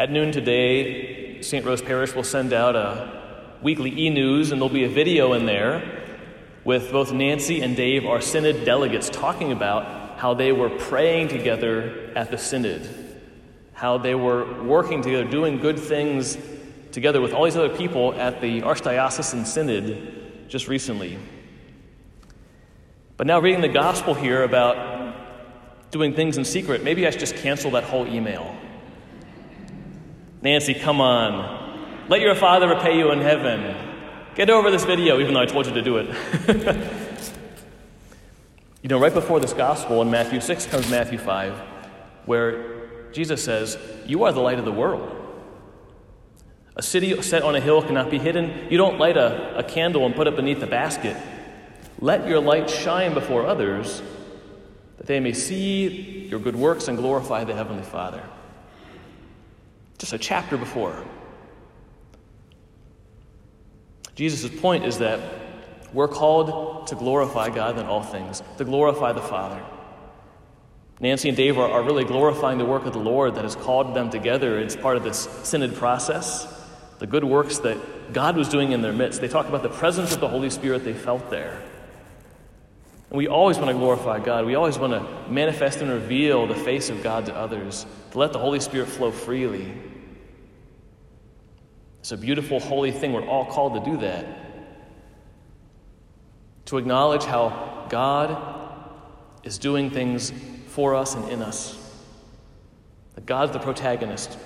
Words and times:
At 0.00 0.10
noon 0.10 0.32
today, 0.32 1.42
St. 1.42 1.62
Rose 1.62 1.82
Parish 1.82 2.14
will 2.14 2.24
send 2.24 2.54
out 2.54 2.74
a 2.74 3.20
weekly 3.60 4.06
e 4.06 4.08
news, 4.08 4.50
and 4.50 4.58
there'll 4.58 4.72
be 4.72 4.84
a 4.84 4.88
video 4.88 5.34
in 5.34 5.44
there 5.44 5.82
with 6.64 6.90
both 6.90 7.12
Nancy 7.12 7.60
and 7.60 7.76
Dave, 7.76 8.06
our 8.06 8.22
synod 8.22 8.64
delegates, 8.64 9.10
talking 9.10 9.52
about 9.52 10.18
how 10.18 10.32
they 10.32 10.52
were 10.52 10.70
praying 10.70 11.28
together 11.28 12.14
at 12.16 12.30
the 12.30 12.38
synod, 12.38 12.88
how 13.74 13.98
they 13.98 14.14
were 14.14 14.62
working 14.62 15.02
together, 15.02 15.24
doing 15.30 15.58
good 15.58 15.78
things 15.78 16.38
together 16.92 17.20
with 17.20 17.34
all 17.34 17.44
these 17.44 17.58
other 17.58 17.76
people 17.76 18.14
at 18.14 18.40
the 18.40 18.62
Archdiocesan 18.62 19.44
Synod 19.44 20.48
just 20.48 20.66
recently. 20.66 21.18
But 23.18 23.26
now, 23.26 23.38
reading 23.38 23.60
the 23.60 23.68
gospel 23.68 24.14
here 24.14 24.44
about 24.44 25.90
doing 25.90 26.14
things 26.14 26.38
in 26.38 26.46
secret, 26.46 26.82
maybe 26.82 27.06
I 27.06 27.10
should 27.10 27.20
just 27.20 27.36
cancel 27.36 27.72
that 27.72 27.84
whole 27.84 28.06
email. 28.06 28.56
Nancy, 30.42 30.74
come 30.74 31.00
on. 31.00 32.08
Let 32.08 32.20
your 32.20 32.34
Father 32.34 32.68
repay 32.68 32.96
you 32.96 33.12
in 33.12 33.20
heaven. 33.20 33.76
Get 34.34 34.48
over 34.48 34.70
this 34.70 34.84
video, 34.84 35.20
even 35.20 35.34
though 35.34 35.40
I 35.40 35.46
told 35.46 35.66
you 35.66 35.74
to 35.74 35.82
do 35.82 35.98
it. 35.98 36.08
you 38.82 38.88
know, 38.88 38.98
right 38.98 39.12
before 39.12 39.38
this 39.38 39.52
gospel 39.52 40.00
in 40.02 40.10
Matthew 40.10 40.40
6 40.40 40.66
comes 40.66 40.88
Matthew 40.88 41.18
5, 41.18 41.52
where 42.24 43.12
Jesus 43.12 43.44
says, 43.44 43.76
You 44.06 44.24
are 44.24 44.32
the 44.32 44.40
light 44.40 44.58
of 44.58 44.64
the 44.64 44.72
world. 44.72 45.16
A 46.76 46.82
city 46.82 47.20
set 47.20 47.42
on 47.42 47.54
a 47.54 47.60
hill 47.60 47.82
cannot 47.82 48.10
be 48.10 48.18
hidden. 48.18 48.68
You 48.70 48.78
don't 48.78 48.98
light 48.98 49.18
a, 49.18 49.58
a 49.58 49.62
candle 49.62 50.06
and 50.06 50.14
put 50.14 50.26
it 50.26 50.36
beneath 50.36 50.62
a 50.62 50.66
basket. 50.66 51.16
Let 51.98 52.26
your 52.26 52.40
light 52.40 52.70
shine 52.70 53.12
before 53.12 53.44
others, 53.44 54.00
that 54.96 55.06
they 55.06 55.20
may 55.20 55.34
see 55.34 56.28
your 56.30 56.40
good 56.40 56.56
works 56.56 56.88
and 56.88 56.96
glorify 56.96 57.44
the 57.44 57.54
Heavenly 57.54 57.82
Father. 57.82 58.22
Just 60.00 60.14
a 60.14 60.18
chapter 60.18 60.56
before. 60.56 61.04
Jesus' 64.14 64.50
point 64.60 64.86
is 64.86 64.98
that 64.98 65.20
we're 65.92 66.08
called 66.08 66.86
to 66.86 66.94
glorify 66.94 67.50
God 67.50 67.78
in 67.78 67.84
all 67.84 68.02
things, 68.02 68.42
to 68.56 68.64
glorify 68.64 69.12
the 69.12 69.20
Father. 69.20 69.62
Nancy 71.00 71.28
and 71.28 71.36
Dave 71.36 71.58
are, 71.58 71.82
really 71.82 72.04
glorifying 72.04 72.56
the 72.56 72.64
work 72.64 72.86
of 72.86 72.94
the 72.94 72.98
Lord 72.98 73.34
that 73.34 73.44
has 73.44 73.56
called 73.56 73.94
them 73.94 74.08
together. 74.08 74.58
It's 74.58 74.74
part 74.74 74.96
of 74.96 75.04
this 75.04 75.28
synod 75.42 75.74
process, 75.74 76.48
the 76.98 77.06
good 77.06 77.24
works 77.24 77.58
that 77.58 78.12
God 78.14 78.38
was 78.38 78.48
doing 78.48 78.72
in 78.72 78.80
their 78.80 78.94
midst. 78.94 79.20
They 79.20 79.28
talk 79.28 79.48
about 79.48 79.62
the 79.62 79.68
presence 79.68 80.14
of 80.14 80.20
the 80.20 80.28
Holy 80.28 80.48
Spirit 80.48 80.82
they 80.82 80.94
felt 80.94 81.28
there. 81.28 81.62
And 83.10 83.18
we 83.18 83.28
always 83.28 83.58
want 83.58 83.68
to 83.68 83.74
glorify 83.74 84.18
God. 84.18 84.46
We 84.46 84.54
always 84.54 84.78
want 84.78 84.94
to 84.94 85.30
manifest 85.30 85.82
and 85.82 85.90
reveal 85.90 86.46
the 86.46 86.54
face 86.54 86.88
of 86.88 87.02
God 87.02 87.26
to 87.26 87.34
others, 87.34 87.84
to 88.12 88.18
let 88.18 88.32
the 88.32 88.38
Holy 88.38 88.60
Spirit 88.60 88.88
flow 88.88 89.10
freely. 89.10 89.74
It's 92.00 92.12
a 92.12 92.16
beautiful, 92.16 92.60
holy 92.60 92.92
thing. 92.92 93.12
We're 93.12 93.26
all 93.26 93.44
called 93.44 93.74
to 93.74 93.90
do 93.90 93.98
that. 93.98 94.26
To 96.66 96.78
acknowledge 96.78 97.24
how 97.24 97.86
God 97.90 98.60
is 99.44 99.58
doing 99.58 99.90
things 99.90 100.32
for 100.68 100.94
us 100.94 101.14
and 101.14 101.28
in 101.28 101.42
us. 101.42 101.76
That 103.14 103.26
God's 103.26 103.52
the 103.52 103.58
protagonist. 103.58 104.38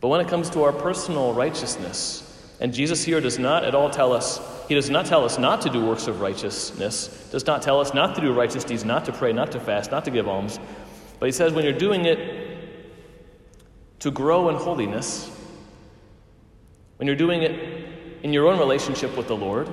But 0.00 0.08
when 0.08 0.20
it 0.20 0.28
comes 0.28 0.50
to 0.50 0.62
our 0.64 0.72
personal 0.72 1.32
righteousness, 1.32 2.28
and 2.60 2.74
Jesus 2.74 3.02
here 3.02 3.20
does 3.20 3.38
not 3.38 3.64
at 3.64 3.74
all 3.74 3.88
tell 3.88 4.12
us, 4.12 4.40
he 4.68 4.74
does 4.74 4.90
not 4.90 5.06
tell 5.06 5.24
us 5.24 5.38
not 5.38 5.62
to 5.62 5.70
do 5.70 5.84
works 5.84 6.06
of 6.06 6.20
righteousness, 6.20 7.28
does 7.30 7.46
not 7.46 7.62
tell 7.62 7.80
us 7.80 7.94
not 7.94 8.14
to 8.16 8.20
do 8.20 8.32
righteous 8.32 8.64
deeds, 8.64 8.84
not 8.84 9.04
to 9.06 9.12
pray, 9.12 9.32
not 9.32 9.52
to 9.52 9.60
fast, 9.60 9.90
not 9.90 10.04
to 10.04 10.10
give 10.10 10.28
alms. 10.28 10.58
But 11.18 11.26
he 11.26 11.32
says 11.32 11.52
when 11.52 11.64
you're 11.64 11.72
doing 11.72 12.04
it 12.04 12.51
to 14.02 14.10
grow 14.10 14.48
in 14.48 14.56
holiness, 14.56 15.30
when 16.96 17.06
you're 17.06 17.14
doing 17.14 17.42
it 17.42 18.18
in 18.24 18.32
your 18.32 18.48
own 18.48 18.58
relationship 18.58 19.16
with 19.16 19.28
the 19.28 19.36
Lord, 19.36 19.68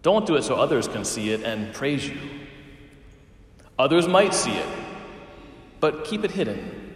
don't 0.00 0.24
do 0.24 0.36
it 0.36 0.42
so 0.42 0.54
others 0.54 0.88
can 0.88 1.04
see 1.04 1.28
it 1.28 1.42
and 1.42 1.74
praise 1.74 2.08
you. 2.08 2.16
Others 3.78 4.08
might 4.08 4.32
see 4.32 4.52
it, 4.52 4.66
but 5.80 6.06
keep 6.06 6.24
it 6.24 6.30
hidden. 6.30 6.94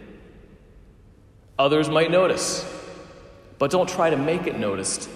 Others 1.59 1.89
might 1.89 2.09
notice, 2.09 2.65
but 3.59 3.69
don't 3.69 3.87
try 3.87 4.09
to 4.09 4.17
make 4.17 4.47
it 4.47 4.57
noticed 4.57 5.07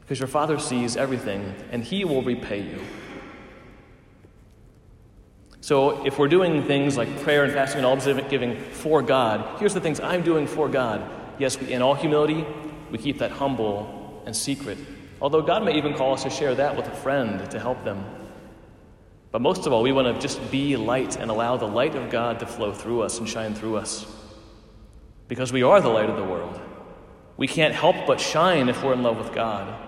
because 0.00 0.18
your 0.18 0.26
Father 0.26 0.58
sees 0.58 0.96
everything 0.96 1.54
and 1.70 1.84
He 1.84 2.04
will 2.04 2.22
repay 2.22 2.60
you. 2.60 2.80
So, 5.62 6.04
if 6.04 6.18
we're 6.18 6.26
doing 6.26 6.64
things 6.64 6.96
like 6.96 7.22
prayer 7.22 7.44
and 7.44 7.52
fasting 7.52 7.78
and 7.78 7.86
alms 7.86 8.04
giving 8.28 8.58
for 8.58 9.00
God, 9.00 9.60
here's 9.60 9.72
the 9.72 9.80
things 9.80 10.00
I'm 10.00 10.22
doing 10.22 10.48
for 10.48 10.68
God. 10.68 11.08
Yes, 11.38 11.56
we, 11.56 11.72
in 11.72 11.82
all 11.82 11.94
humility, 11.94 12.44
we 12.90 12.98
keep 12.98 13.18
that 13.18 13.30
humble 13.30 14.24
and 14.26 14.34
secret. 14.34 14.76
Although 15.20 15.42
God 15.42 15.64
may 15.64 15.76
even 15.76 15.94
call 15.94 16.14
us 16.14 16.24
to 16.24 16.30
share 16.30 16.52
that 16.56 16.76
with 16.76 16.88
a 16.88 16.94
friend 16.96 17.48
to 17.52 17.60
help 17.60 17.84
them. 17.84 18.04
But 19.30 19.40
most 19.40 19.64
of 19.64 19.72
all, 19.72 19.84
we 19.84 19.92
want 19.92 20.12
to 20.12 20.20
just 20.20 20.50
be 20.50 20.76
light 20.76 21.16
and 21.16 21.30
allow 21.30 21.56
the 21.56 21.68
light 21.68 21.94
of 21.94 22.10
God 22.10 22.40
to 22.40 22.46
flow 22.46 22.72
through 22.72 23.02
us 23.02 23.20
and 23.20 23.28
shine 23.28 23.54
through 23.54 23.76
us. 23.76 24.04
Because 25.28 25.52
we 25.52 25.62
are 25.62 25.80
the 25.80 25.88
light 25.88 26.10
of 26.10 26.16
the 26.16 26.24
world. 26.24 26.60
We 27.36 27.46
can't 27.46 27.72
help 27.72 27.94
but 28.04 28.20
shine 28.20 28.68
if 28.68 28.82
we're 28.82 28.94
in 28.94 29.04
love 29.04 29.16
with 29.16 29.32
God. 29.32 29.80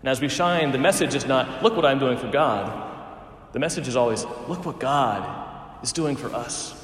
And 0.00 0.08
as 0.08 0.20
we 0.20 0.28
shine, 0.28 0.70
the 0.70 0.78
message 0.78 1.16
is 1.16 1.26
not, 1.26 1.64
look 1.64 1.74
what 1.74 1.84
I'm 1.84 1.98
doing 1.98 2.18
for 2.18 2.30
God. 2.30 2.95
The 3.56 3.60
message 3.60 3.88
is 3.88 3.96
always 3.96 4.26
look 4.48 4.66
what 4.66 4.78
God 4.78 5.24
is 5.82 5.90
doing 5.90 6.14
for 6.14 6.26
us. 6.26 6.74